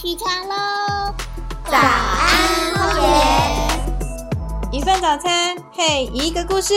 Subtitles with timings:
[0.00, 1.12] 起床喽！
[1.64, 4.78] 早安，荒野。
[4.78, 6.72] 一份早餐配一个故事。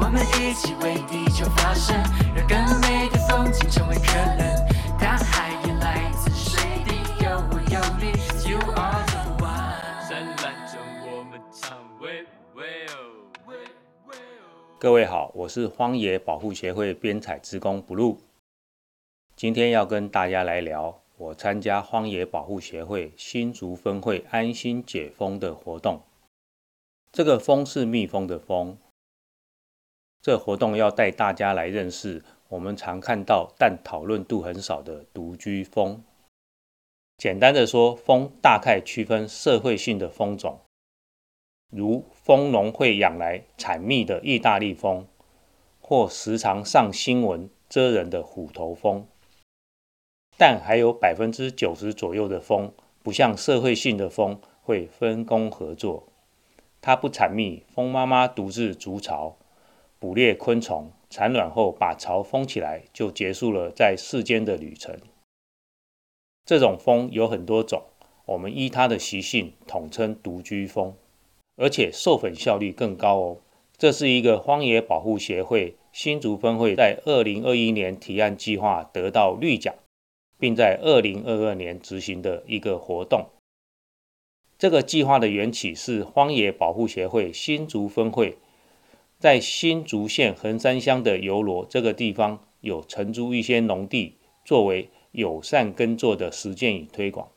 [0.00, 1.94] 我们一起为地球发声，
[2.34, 4.66] 让更美的风景成为可能。
[4.98, 8.12] 大海也来自水滴，有我有你
[8.50, 10.08] ，You are the one。
[10.08, 13.56] 灿烂着我们唱喂喂哦，喂
[14.06, 14.48] 喂哦。
[14.78, 18.16] 各位好，我是荒野保护协会编采职工 Blue，
[19.40, 26.02] 今天要跟大家来聊我参加荒野保护协会新竹分会安心解封的活动。
[27.10, 28.76] 这个“蜂”是蜜蜂的“蜂”，
[30.20, 36.04] 这活动要带大家来认识我们常看到但讨论度很少的独居蜂。
[37.16, 40.60] 简单的说，蜂大概区分社会性的蜂种。
[41.70, 45.06] 如蜂农会养来产蜜的意大利蜂，
[45.80, 49.08] 或时常上新闻蜇人的虎头蜂，
[50.40, 56.08] 但还有百分之九十左右的蜂，不像社会性的蜂会分工合作。
[56.80, 59.36] 它不产蜜，蜂妈妈独自筑巢，
[59.98, 64.96] 捕猎昆虫，产卵后把巢封起来，就结束了在世间的旅程。
[66.46, 67.82] 这种蜂有很多种，
[68.24, 70.94] 我们依它的习性统称独居蜂。
[71.58, 73.36] 而且授粉效率更高哦。
[73.76, 79.74] 这是一个荒野保护协会新竹分会在二零二一年提案计划得到绿奖，
[80.40, 83.26] 并在二零二二年执行的一个活动。
[84.58, 88.36] 这个计划的缘起是荒野保护协会新竹分会
[89.18, 97.28] 在新竹县横山乡的游罗这个地方有承租一些农地，作为友善耕作的实践与推广，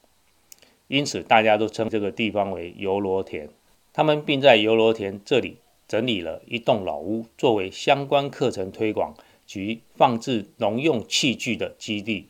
[0.87, 3.49] 因此大家都称这个地方为游罗田。
[3.93, 5.57] 他们并在游罗田这里
[5.87, 12.27] 整理了一栋老屋，作为相关课程推广及放置农用器具的基地。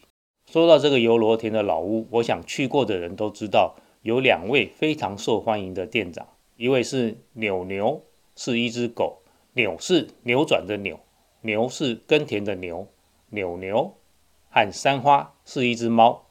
[0.53, 8.03] 说到这个游罗田的老屋，我想去过的人都知道，有两位非常受欢迎的店长，一位是扭牛，
[8.35, 10.99] 是一只狗，扭是扭转的扭，
[11.41, 12.87] 牛是耕田的牛，
[13.31, 13.95] 扭牛
[14.51, 16.27] 和三花是一只猫，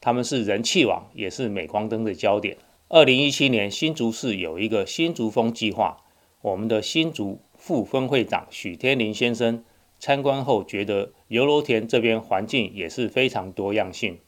[0.00, 2.56] 他们是人气王，也是镁光灯的焦点。
[2.88, 5.98] 二零一七年，新竹市有一个新竹风计划。
[6.40, 9.62] 我们的新竹副分会长许天林先生
[9.98, 14.18] 参观后，觉得游罗田这边环境也是非常多样性，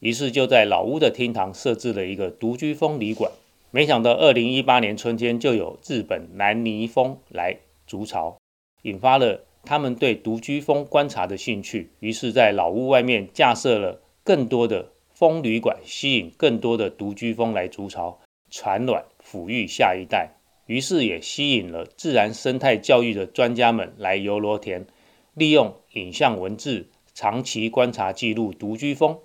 [0.00, 3.32] 于是就在老屋的厅堂设置了一个独居蜂旅馆。
[3.70, 8.38] 没想到二零一八年春天就有日本南泥蜂来筑巢，
[8.82, 14.92] 引发了他们对独居蜂观察的兴趣，于是，在老屋外面架设了更多的。
[15.12, 18.20] 蜂旅馆吸引更多的独居蜂来筑巢、
[18.50, 20.37] 产卵、抚育下一代，
[20.68, 24.86] 于是也吸引了自然生态教育的专家们来游罗田，
[25.32, 29.18] 利用影像文字长期观察记录独居蜂，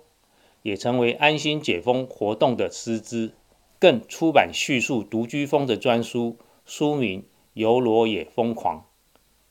[0.62, 3.34] 也成为安心解封活动的师资，
[3.78, 7.20] 更出版叙述独居蜂的专书，书名
[7.52, 8.78] 《游罗也疯狂》。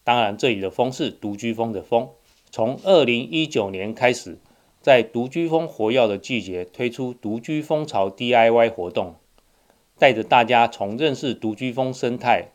[0.04, 2.10] 当然，这里的“蜂”是独居蜂的“蜂”。
[2.52, 4.40] 从二零一九年开始。
[4.82, 9.16] 在独居蜂活跃的季节，推出独居蜂巢 DIY 活动，
[9.98, 12.50] 带着大家从认识独居蜂生态，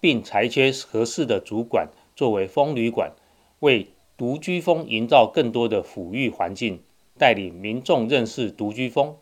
[0.00, 3.12] 并裁缺合适的主管作为蜂旅馆，
[3.60, 6.82] 为独居蜂营造更多的抚育环境，
[7.18, 9.16] 带领民众认识独居蜂。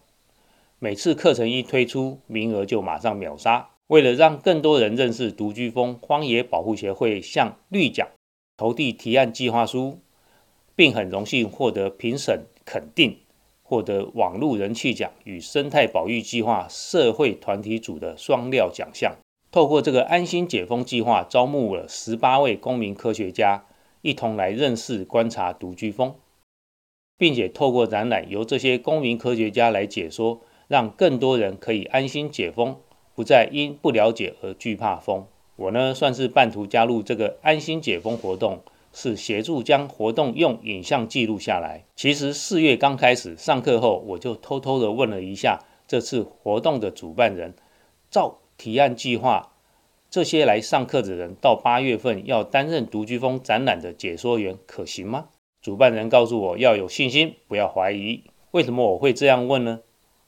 [0.79, 3.71] 每次课程一推出，名额就马上秒杀。
[3.87, 8.09] 为了让更多人认识独居蜂，荒野保护协会向绿奖
[8.57, 10.01] 投递提案计划书。
[10.79, 13.19] 并很荣幸获得评审肯定，
[13.69, 19.15] 获得网络人气奖与生态保育计划社会团体组的双料奖项。
[19.53, 23.67] 透过这个安心解封计划，招募了十八位公民科学家，
[24.01, 26.15] 一同来认识观察独居蜂，
[27.19, 32.77] 并且透过展览，由这些公民科学家来解说，让更多人可以安心解封，
[33.15, 35.27] 不再因不了解而惧怕蜂。
[35.57, 38.61] 我呢，算是半途加入这个安心解封活动。
[38.93, 41.85] 是协助将活动用影像记录下来。
[41.95, 47.55] 其实四月刚开始上课后，我就偷偷的问了一下这次活动的主办人，
[48.11, 49.53] 照提案计划，
[50.11, 55.29] 这些来上课的人到八月份要担任独居风展览的解说员，可行吗？
[55.61, 58.23] 主办人告诉我要有信心，不要怀疑。
[58.53, 59.81] 为什么我会这样问呢？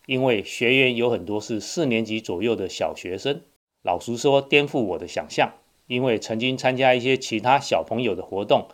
[0.06, 3.42] 因为学员有很多是四年级左右的小学生，
[3.82, 5.52] 老实说颠覆我的想象。
[5.90, 8.68] 因为曾经参加一些其他小朋友的活动，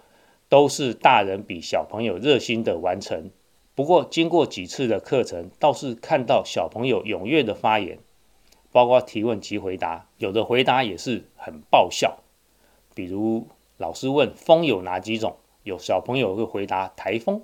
[0.50, 3.30] 都是大人比小朋友热心的完成。
[3.74, 8.00] 不过经过几次的课程，倒是看到小朋友踊跃的发言，
[8.70, 12.18] 包括提问及回答，有的回答也是很爆笑。
[12.94, 13.48] 比如
[13.78, 17.40] 老师问风有哪几种，有小朋友会回答台风。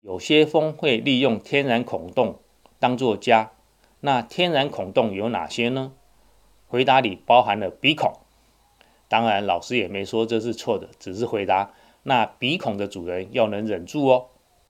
[0.00, 2.38] 有些风会利用天然孔洞
[2.78, 3.50] 当做家，
[3.98, 5.92] 那天然孔洞有哪些呢？
[6.68, 8.12] 回答里包含了鼻孔。
[9.08, 11.72] 当然，老师也没说这是错的，只是回答
[12.02, 14.26] 那鼻孔的主人要能忍住哦。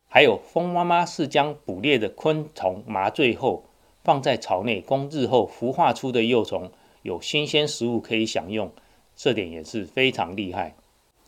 [0.08, 3.64] 还有，蜂妈妈是将捕猎的昆虫麻醉后
[4.02, 6.70] 放在巢内，供日后孵化出的幼虫
[7.02, 8.70] 有新鲜食物可以享用，
[9.14, 10.74] 这点也是非常厉害。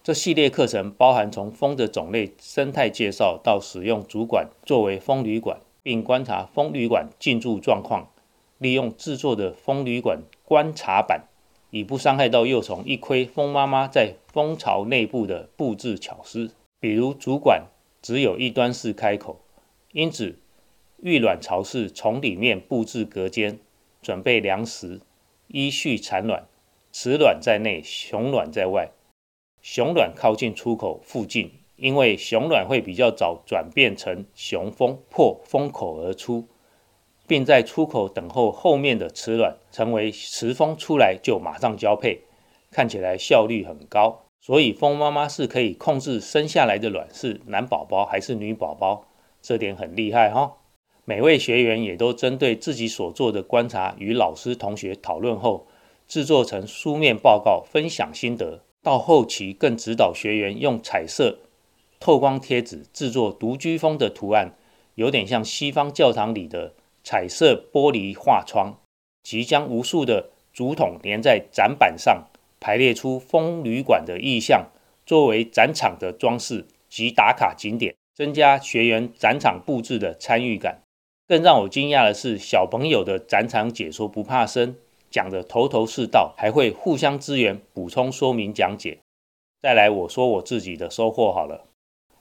[0.02, 8.08] 这系列课程包含从蜂的种类、生态介绍到使用主管作为蜂旅馆，并观察蜂旅馆进驻状况，
[8.56, 11.24] 利用制作的蜂旅馆观察板。
[11.70, 16.52] 以不伤害到幼虫，一窥蜂妈妈在蜂巢内部的布置巧思。
[16.80, 17.66] 比如主管
[18.02, 19.40] 只有一端式开口，
[19.92, 20.38] 因此
[21.02, 23.58] 育卵巢是从里面布置隔间，
[24.02, 25.00] 准备粮食，
[25.48, 26.46] 依序产卵，
[26.90, 28.90] 雌卵在内，雄卵在外。
[29.62, 36.48] 雄卵靠近出口附近，因为雄卵会比较早转变成雄蜂，破蜂口而出。
[37.30, 42.22] 并在出口等候后面的雌卵成为雌蜂出来就马上交配，
[42.72, 44.24] 看起来效率很高。
[44.40, 49.06] 所以蜂妈妈是可以控制生下来的卵是男宝宝还是女宝宝，
[49.40, 50.54] 这点很厉害哈。
[51.04, 55.68] 每位学员也都针对自己所做的观察与老师同学讨论后，
[56.08, 58.64] 制作成书面报告分享心得。
[58.82, 61.38] 到后期更指导学员用彩色
[62.00, 64.56] 透光贴纸制作独居蜂的图案，
[64.96, 66.72] 有点像西方教堂里的。
[67.02, 68.78] 彩色玻璃画窗，
[69.22, 72.26] 即将无数的竹筒连在展板上，
[72.58, 74.70] 排列出风旅馆的意象，
[75.06, 80.82] 作为展场的装饰及打卡景点，增加学员展场布置的参与感。
[81.26, 84.74] 更让我惊讶的是，小朋友的展场解说不怕生，
[85.10, 88.98] 讲得头头是道，还会互相支援、补充说明讲解。
[89.62, 91.66] 再来，我说我自己的收获好了，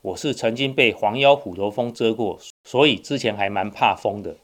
[0.02, 4.36] 我是曾经被黄腰虎头蜂蛰过，所以之前还蛮怕蜂的。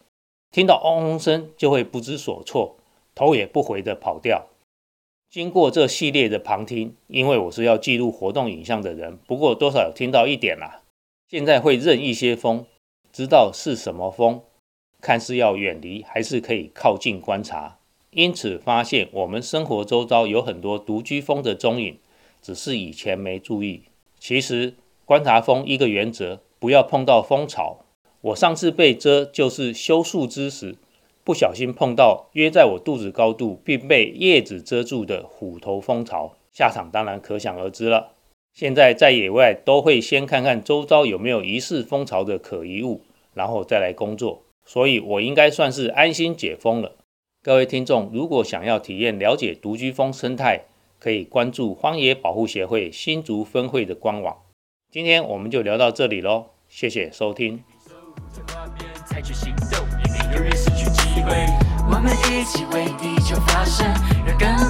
[0.55, 2.77] 听到嗡嗡声就会不知所措，
[3.13, 4.47] 头也不回的跑掉。
[5.29, 10.83] 经过这系列的旁听，因为我是要记录活动影像的人，不过多少有听到一点啦。
[11.27, 12.65] 现在会认一些风，
[13.11, 14.43] 知道是什么风，
[15.01, 17.79] 看是要远离还是可以靠近观察。
[18.11, 21.99] 因此发现我们生活周遭有很多独居蜂的踪影，
[22.41, 23.83] 只是以前没注意。
[24.17, 27.79] 其实观察蜂一个原则，不要碰到蜂巢。
[28.25, 30.77] 我上次被蛰就是修树枝时，
[31.23, 38.13] 不小心碰到约在我肚子高度并被叶子遮住的虎头蜂巢，下场当然可想而知了。
[38.51, 43.01] 现在在野外都会先看看周遭有没有疑似蜂巢的可疑物，
[43.35, 46.93] 然后再来工作，所以我应该算是安心解封了。
[47.43, 50.61] 各位听众，如果想要体验了解独居蜂生态，
[50.97, 54.37] 可以关注荒野保护协会新竹分会的官网。
[54.91, 57.63] 今天我们就聊到这里喽，谢谢收听。
[59.05, 61.47] 采取行动，避免永远失去机会。
[61.89, 63.85] 我们一起为地球发声，
[64.25, 64.64] 让更